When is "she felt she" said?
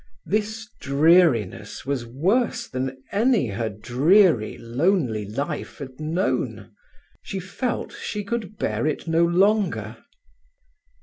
7.21-8.23